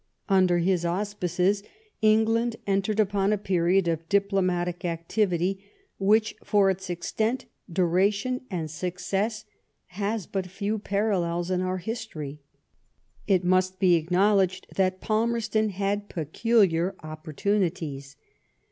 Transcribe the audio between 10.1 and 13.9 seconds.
but few parallels in our history. It must